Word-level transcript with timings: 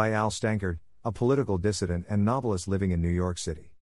by 0.00 0.12
Al 0.12 0.30
Stankard, 0.30 0.78
a 1.04 1.12
political 1.12 1.58
dissident 1.58 2.06
and 2.08 2.24
novelist 2.24 2.66
living 2.66 2.90
in 2.90 3.02
New 3.02 3.10
York 3.10 3.36
City. 3.36 3.74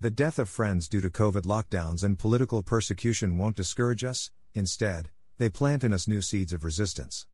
The 0.00 0.10
death 0.10 0.40
of 0.40 0.48
friends 0.48 0.88
due 0.88 1.00
to 1.00 1.08
COVID 1.08 1.42
lockdowns 1.42 2.02
and 2.02 2.18
political 2.18 2.64
persecution 2.64 3.38
won't 3.38 3.54
discourage 3.54 4.02
us, 4.02 4.32
instead, 4.54 5.10
they 5.38 5.48
plant 5.48 5.84
in 5.84 5.92
us 5.92 6.08
new 6.08 6.20
seeds 6.20 6.52
of 6.52 6.64
resistance. 6.64 7.28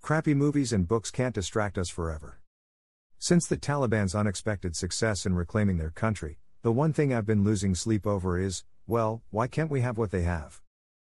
Crappy 0.00 0.32
movies 0.32 0.72
and 0.72 0.88
books 0.88 1.10
can't 1.10 1.34
distract 1.34 1.76
us 1.76 1.90
forever. 1.90 2.40
Since 3.18 3.46
the 3.46 3.58
Taliban's 3.58 4.14
unexpected 4.14 4.74
success 4.74 5.26
in 5.26 5.34
reclaiming 5.34 5.76
their 5.76 5.90
country, 5.90 6.38
the 6.62 6.72
one 6.72 6.94
thing 6.94 7.12
I've 7.12 7.26
been 7.26 7.44
losing 7.44 7.74
sleep 7.74 8.06
over 8.06 8.38
is 8.38 8.64
well, 8.86 9.20
why 9.28 9.46
can't 9.46 9.70
we 9.70 9.82
have 9.82 9.98
what 9.98 10.10
they 10.10 10.22
have? 10.22 10.62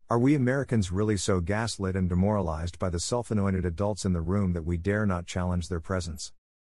Are 0.09 0.21
we 0.21 0.37
Americans 0.37 0.93
really 0.93 1.17
so 1.17 1.41
gaslit 1.41 1.97
and 1.97 2.09
demoralized 2.09 2.79
by 2.79 2.89
the 2.89 3.01
self 3.01 3.33
anointed 3.33 3.65
adults 3.65 4.05
in 4.05 4.13
the 4.13 4.21
room 4.21 4.53
that 4.53 4.65
we 4.65 4.77
dare 4.77 5.07
not 5.07 5.27
challenge 5.27 5.67
their 5.69 5.81
presence? 5.81 6.31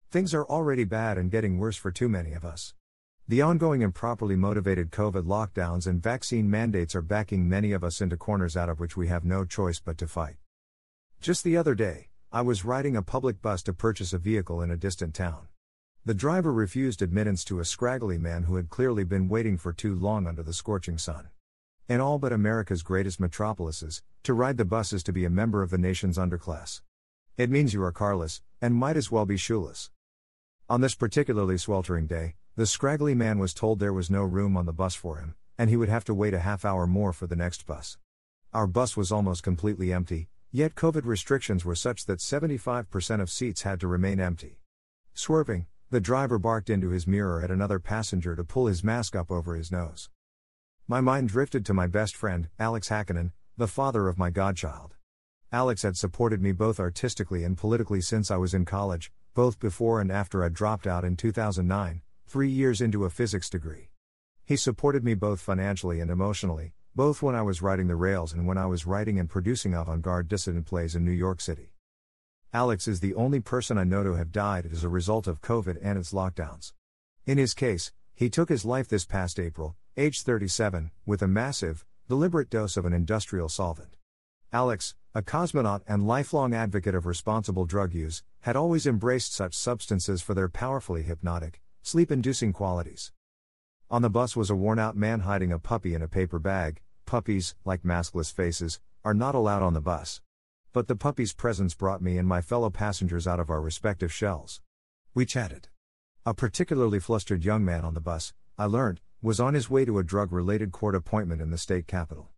Things 0.10 0.34
are 0.34 0.46
already 0.46 0.86
bad 0.86 1.18
and 1.18 1.30
getting 1.30 1.58
worse 1.58 1.76
for 1.76 1.92
too 1.92 2.08
many 2.08 2.32
of 2.32 2.46
us. 2.46 2.74
The 3.28 3.42
ongoing 3.42 3.82
improperly 3.82 4.38
motivated 4.38 4.90
COVID 4.90 5.24
lockdowns 5.24 5.86
and 5.86 6.02
vaccine 6.02 6.50
mandates 6.50 6.96
are 6.96 7.02
backing 7.02 7.50
many 7.50 7.74
of 7.74 7.84
us 7.84 8.00
into 8.00 8.16
corners 8.16 8.56
out 8.56 8.70
of 8.70 8.80
which 8.80 8.96
we 8.96 9.10
have 9.10 9.26
no 9.26 9.44
choice 9.44 9.82
but 9.82 9.98
to 9.98 10.08
fight. 10.08 10.38
Just 11.20 11.44
the 11.44 11.58
other 11.58 11.76
day, 11.76 12.08
I 12.32 12.42
was 12.42 12.64
riding 12.64 12.96
a 12.96 13.02
public 13.02 13.42
bus 13.42 13.62
to 13.64 13.74
purchase 13.74 14.14
a 14.14 14.18
vehicle 14.18 14.62
in 14.62 14.72
a 14.72 14.78
distant 14.78 15.14
town. 15.14 15.50
The 16.06 16.14
driver 16.14 16.54
refused 16.54 17.02
admittance 17.02 17.44
to 17.44 17.60
a 17.60 17.66
scraggly 17.66 18.18
man 18.18 18.44
who 18.44 18.56
had 18.56 18.70
clearly 18.70 19.04
been 19.04 19.28
waiting 19.28 19.58
for 19.58 19.74
too 19.74 19.94
long 19.94 20.26
under 20.26 20.42
the 20.42 20.54
scorching 20.54 20.98
sun. 20.98 21.28
In 21.90 22.00
all 22.00 22.18
but 22.18 22.32
America's 22.32 22.82
greatest 22.82 23.20
metropolises, 23.20 24.02
to 24.24 24.34
ride 24.34 24.56
the 24.56 24.64
bus 24.64 24.94
is 24.94 25.04
to 25.04 25.12
be 25.12 25.26
a 25.26 25.30
member 25.30 25.62
of 25.64 25.70
the 25.70 25.78
nation's 25.78 26.18
underclass. 26.18 26.80
It 27.36 27.50
means 27.50 27.74
you 27.74 27.84
are 27.84 27.92
carless, 27.92 28.42
and 28.62 28.74
might 28.74 28.96
as 28.96 29.12
well 29.12 29.26
be 29.26 29.36
shoeless. 29.36 29.92
On 30.70 30.82
this 30.82 30.96
particularly 30.96 31.58
sweltering 31.58 32.08
day, 32.08 32.36
the 32.58 32.66
scraggly 32.66 33.16
man 33.16 33.40
was 33.40 33.54
told 33.54 33.80
there 33.80 33.94
was 33.94 34.10
no 34.10 34.24
room 34.24 34.58
on 34.58 34.66
the 34.66 34.74
bus 34.74 34.96
for 34.96 35.16
him, 35.16 35.36
and 35.58 35.70
he 35.70 35.78
would 35.78 35.88
have 35.88 36.04
to 36.04 36.14
wait 36.14 36.34
a 36.34 36.40
half 36.40 36.66
hour 36.66 36.86
more 36.86 37.14
for 37.14 37.26
the 37.26 37.38
next 37.38 37.66
bus. 37.66 37.98
Our 38.54 38.68
bus 38.68 38.98
was 38.98 39.10
almost 39.10 39.44
completely 39.44 39.94
empty, 39.94 40.28
yet 40.52 40.76
COVID 40.76 41.06
restrictions 41.06 41.64
were 41.64 41.74
such 41.74 42.06
that 42.08 42.20
75% 42.20 43.22
of 43.22 43.30
seats 43.30 43.62
had 43.62 43.80
to 43.80 43.88
remain 43.88 44.20
empty. 44.20 44.60
Swerving, 45.14 45.68
the 45.90 46.02
driver 46.02 46.38
barked 46.38 46.70
into 46.70 46.90
his 46.90 47.08
mirror 47.08 47.42
at 47.42 47.50
another 47.50 47.80
passenger 47.80 48.36
to 48.36 48.44
pull 48.44 48.66
his 48.66 48.84
mask 48.84 49.16
up 49.16 49.32
over 49.32 49.56
his 49.56 49.72
nose. 49.72 50.10
My 50.86 51.00
mind 51.00 51.30
drifted 51.30 51.66
to 51.68 51.74
my 51.74 51.88
best 51.88 52.14
friend, 52.14 52.50
Alex 52.60 52.90
Hakkinen, 52.90 53.32
the 53.56 53.68
father 53.68 54.10
of 54.10 54.18
my 54.18 54.32
godchild. 54.32 54.96
Alex 55.50 55.84
had 55.84 55.96
supported 55.96 56.42
me 56.42 56.52
both 56.52 56.78
artistically 56.78 57.46
and 57.46 57.58
politically 57.58 58.02
since 58.02 58.30
I 58.30 58.36
was 58.36 58.54
in 58.54 58.66
college, 58.66 59.14
both 59.38 59.60
before 59.60 60.02
and 60.02 60.12
after 60.12 60.44
I 60.44 60.50
dropped 60.50 60.88
out 60.88 61.06
in 61.06 61.16
2009, 61.16 62.02
three 62.26 62.50
years 62.50 62.82
into 62.82 63.06
a 63.06 63.12
physics 63.12 63.52
degree. 63.52 63.92
He 64.44 64.56
supported 64.56 65.04
me 65.04 65.14
both 65.14 65.40
financially 65.40 66.00
and 66.00 66.10
emotionally, 66.10 66.74
both 66.96 67.22
when 67.22 67.36
I 67.36 67.44
was 67.44 67.62
writing 67.62 67.86
the 67.86 67.96
rails 67.96 68.34
and 68.34 68.48
when 68.48 68.58
I 68.58 68.66
was 68.66 68.88
writing 68.88 69.20
and 69.20 69.30
producing 69.30 69.76
avant 69.76 70.02
garde 70.02 70.28
dissident 70.28 70.66
plays 70.66 70.96
in 70.96 71.06
New 71.06 71.12
York 71.12 71.40
City. 71.40 71.76
Alex 72.52 72.88
is 72.88 73.00
the 73.00 73.14
only 73.14 73.40
person 73.40 73.78
I 73.78 73.84
know 73.84 74.04
to 74.04 74.16
have 74.16 74.32
died 74.32 74.68
as 74.72 74.84
a 74.84 74.90
result 74.90 75.28
of 75.28 75.40
COVID 75.40 75.78
and 75.84 76.00
its 76.00 76.14
lockdowns. 76.14 76.74
In 77.28 77.38
his 77.38 77.54
case, 77.54 77.92
he 78.16 78.32
took 78.32 78.50
his 78.50 78.66
life 78.66 78.88
this 78.88 79.06
past 79.06 79.40
April, 79.40 79.76
age 79.96 80.24
37, 80.24 80.90
with 81.06 81.22
a 81.22 81.28
massive, 81.28 81.86
deliberate 82.08 82.50
dose 82.50 82.76
of 82.76 82.88
an 82.88 82.94
industrial 82.94 83.50
solvent. 83.50 83.98
Alex, 84.54 84.96
a 85.14 85.22
cosmonaut 85.22 85.82
and 85.90 86.08
lifelong 86.08 86.54
advocate 86.54 86.96
of 86.96 87.06
responsible 87.06 87.66
drug 87.66 87.94
use, 87.94 88.24
had 88.42 88.56
always 88.56 88.88
embraced 88.88 89.34
such 89.34 89.54
substances 89.54 90.22
for 90.22 90.34
their 90.34 90.48
powerfully 90.48 91.04
hypnotic, 91.04 91.60
sleep 91.82 92.10
inducing 92.10 92.54
qualities. 92.54 93.12
On 93.92 94.02
the 94.02 94.10
bus 94.10 94.38
was 94.38 94.50
a 94.50 94.56
worn 94.56 94.80
out 94.80 94.96
man 94.96 95.22
hiding 95.22 95.52
a 95.52 95.60
puppy 95.60 95.94
in 95.94 96.02
a 96.02 96.08
paper 96.08 96.40
bag. 96.40 96.80
Puppies, 97.06 97.56
like 97.66 97.84
maskless 97.84 98.32
faces, 98.32 98.80
are 99.04 99.14
not 99.14 99.36
allowed 99.36 99.64
on 99.64 99.74
the 99.74 99.82
bus. 99.82 100.22
But 100.72 100.88
the 100.88 100.96
puppy's 100.96 101.34
presence 101.34 101.74
brought 101.74 102.02
me 102.02 102.18
and 102.18 102.28
my 102.28 102.40
fellow 102.40 102.70
passengers 102.70 103.28
out 103.28 103.42
of 103.42 103.50
our 103.50 103.62
respective 103.62 104.14
shells. 104.14 104.62
We 105.14 105.26
chatted. 105.26 105.68
A 106.26 106.34
particularly 106.34 107.00
flustered 107.00 107.44
young 107.44 107.66
man 107.66 107.84
on 107.84 107.96
the 107.96 108.02
bus, 108.02 108.34
I 108.58 108.66
learned, 108.66 109.02
was 109.22 109.42
on 109.42 109.56
his 109.56 109.70
way 109.70 109.84
to 109.84 110.00
a 110.00 110.04
drug 110.04 110.32
related 110.32 110.72
court 110.72 110.96
appointment 110.96 111.42
in 111.42 111.52
the 111.52 111.58
state 111.58 111.86
capital. 111.86 112.30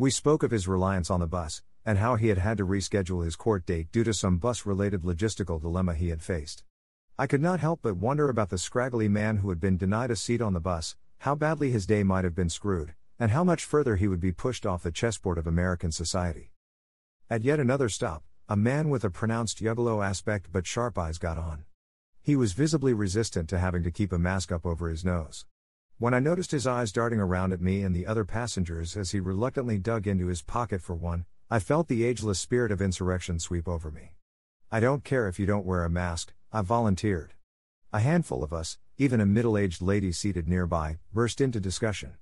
We 0.00 0.10
spoke 0.10 0.42
of 0.42 0.50
his 0.50 0.66
reliance 0.66 1.10
on 1.10 1.20
the 1.20 1.26
bus, 1.26 1.60
and 1.84 1.98
how 1.98 2.16
he 2.16 2.28
had 2.28 2.38
had 2.38 2.56
to 2.56 2.66
reschedule 2.66 3.22
his 3.22 3.36
court 3.36 3.66
date 3.66 3.92
due 3.92 4.02
to 4.04 4.14
some 4.14 4.38
bus 4.38 4.64
related 4.64 5.02
logistical 5.02 5.60
dilemma 5.60 5.92
he 5.92 6.08
had 6.08 6.22
faced. 6.22 6.64
I 7.18 7.26
could 7.26 7.42
not 7.42 7.60
help 7.60 7.80
but 7.82 7.98
wonder 7.98 8.30
about 8.30 8.48
the 8.48 8.56
scraggly 8.56 9.10
man 9.10 9.36
who 9.36 9.50
had 9.50 9.60
been 9.60 9.76
denied 9.76 10.10
a 10.10 10.16
seat 10.16 10.40
on 10.40 10.54
the 10.54 10.58
bus, 10.58 10.96
how 11.18 11.34
badly 11.34 11.70
his 11.70 11.84
day 11.86 12.02
might 12.02 12.24
have 12.24 12.34
been 12.34 12.48
screwed, 12.48 12.94
and 13.18 13.30
how 13.30 13.44
much 13.44 13.62
further 13.62 13.96
he 13.96 14.08
would 14.08 14.20
be 14.20 14.32
pushed 14.32 14.64
off 14.64 14.82
the 14.82 14.90
chessboard 14.90 15.36
of 15.36 15.46
American 15.46 15.92
society. 15.92 16.50
At 17.28 17.44
yet 17.44 17.60
another 17.60 17.90
stop, 17.90 18.24
a 18.48 18.56
man 18.56 18.88
with 18.88 19.04
a 19.04 19.10
pronounced 19.10 19.58
juggalo 19.58 20.02
aspect 20.02 20.46
but 20.50 20.66
sharp 20.66 20.96
eyes 20.96 21.18
got 21.18 21.36
on. 21.36 21.64
He 22.22 22.36
was 22.36 22.54
visibly 22.54 22.94
resistant 22.94 23.50
to 23.50 23.58
having 23.58 23.82
to 23.82 23.90
keep 23.90 24.12
a 24.12 24.18
mask 24.18 24.50
up 24.50 24.64
over 24.64 24.88
his 24.88 25.04
nose. 25.04 25.44
When 26.00 26.14
I 26.14 26.18
noticed 26.18 26.52
his 26.52 26.66
eyes 26.66 26.92
darting 26.92 27.20
around 27.20 27.52
at 27.52 27.60
me 27.60 27.82
and 27.82 27.94
the 27.94 28.06
other 28.06 28.24
passengers 28.24 28.96
as 28.96 29.10
he 29.10 29.20
reluctantly 29.20 29.76
dug 29.76 30.06
into 30.06 30.28
his 30.28 30.40
pocket 30.40 30.80
for 30.80 30.94
one, 30.94 31.26
I 31.50 31.58
felt 31.58 31.88
the 31.88 32.04
ageless 32.04 32.40
spirit 32.40 32.72
of 32.72 32.80
insurrection 32.80 33.38
sweep 33.38 33.68
over 33.68 33.90
me. 33.90 34.14
I 34.72 34.80
don't 34.80 35.04
care 35.04 35.28
if 35.28 35.38
you 35.38 35.44
don't 35.44 35.66
wear 35.66 35.84
a 35.84 35.90
mask, 35.90 36.32
I 36.50 36.62
volunteered. 36.62 37.34
A 37.92 38.00
handful 38.00 38.42
of 38.42 38.50
us, 38.50 38.78
even 38.96 39.20
a 39.20 39.26
middle 39.26 39.58
aged 39.58 39.82
lady 39.82 40.10
seated 40.10 40.48
nearby, 40.48 40.96
burst 41.12 41.38
into 41.38 41.60
discussion. 41.60 42.14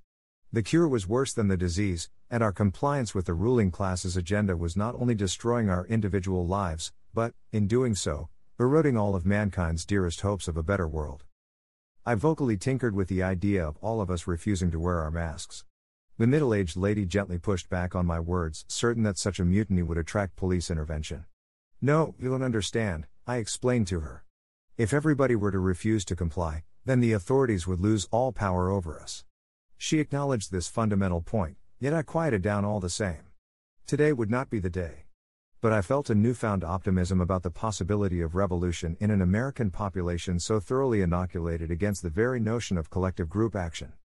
The 0.51 0.61
cure 0.61 0.89
was 0.89 1.07
worse 1.07 1.31
than 1.31 1.47
the 1.47 1.55
disease, 1.55 2.09
and 2.29 2.43
our 2.43 2.51
compliance 2.51 3.15
with 3.15 3.27
the 3.27 3.33
ruling 3.33 3.71
class's 3.71 4.17
agenda 4.17 4.57
was 4.57 4.75
not 4.75 4.95
only 4.95 5.15
destroying 5.15 5.69
our 5.69 5.85
individual 5.85 6.45
lives, 6.45 6.91
but, 7.13 7.33
in 7.53 7.65
doing 7.65 7.95
so, 7.95 8.27
eroding 8.59 8.97
all 8.97 9.15
of 9.15 9.25
mankind's 9.25 9.85
dearest 9.85 10.19
hopes 10.19 10.49
of 10.49 10.57
a 10.57 10.63
better 10.63 10.85
world. 10.85 11.23
I 12.09 12.15
vocally 12.15 12.57
tinkered 12.57 12.95
with 12.95 13.07
the 13.07 13.21
idea 13.21 13.63
of 13.63 13.77
all 13.81 14.01
of 14.01 14.09
us 14.09 14.25
refusing 14.25 14.71
to 14.71 14.79
wear 14.79 14.97
our 14.97 15.11
masks. 15.11 15.63
The 16.17 16.25
middle 16.25 16.55
aged 16.55 16.75
lady 16.75 17.05
gently 17.05 17.37
pushed 17.37 17.69
back 17.69 17.93
on 17.93 18.07
my 18.07 18.19
words, 18.19 18.65
certain 18.67 19.03
that 19.03 19.19
such 19.19 19.39
a 19.39 19.45
mutiny 19.45 19.83
would 19.83 19.99
attract 19.99 20.35
police 20.35 20.71
intervention. 20.71 21.25
No, 21.79 22.15
you 22.17 22.31
don't 22.31 22.41
understand, 22.41 23.05
I 23.27 23.35
explained 23.37 23.85
to 23.89 23.99
her. 23.99 24.25
If 24.75 24.91
everybody 24.91 25.35
were 25.35 25.51
to 25.51 25.59
refuse 25.59 26.03
to 26.05 26.15
comply, 26.15 26.63
then 26.83 26.99
the 26.99 27.13
authorities 27.13 27.67
would 27.67 27.79
lose 27.79 28.07
all 28.09 28.31
power 28.31 28.71
over 28.71 28.99
us. 28.99 29.23
She 29.77 29.99
acknowledged 29.99 30.51
this 30.51 30.67
fundamental 30.67 31.21
point, 31.21 31.57
yet 31.79 31.93
I 31.93 32.01
quieted 32.01 32.41
down 32.41 32.65
all 32.65 32.79
the 32.79 32.89
same. 32.89 33.27
Today 33.85 34.13
would 34.13 34.31
not 34.31 34.49
be 34.49 34.57
the 34.57 34.71
day. 34.71 35.03
But 35.61 35.73
I 35.73 35.81
felt 35.81 36.09
a 36.09 36.15
newfound 36.15 36.63
optimism 36.63 37.19
about 37.19 37.43
the 37.43 37.51
possibility 37.51 38.21
of 38.21 38.33
revolution 38.33 38.95
in 39.01 39.11
an 39.11 39.21
American 39.21 39.71
population 39.71 40.39
so 40.39 40.61
thoroughly 40.61 41.01
inoculated 41.01 41.69
against 41.69 42.01
the 42.01 42.09
very 42.09 42.39
notion 42.39 42.77
of 42.77 42.89
collective 42.89 43.27
group 43.27 43.57
action. 43.57 43.91